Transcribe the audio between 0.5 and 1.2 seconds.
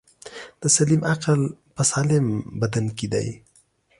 دسلیم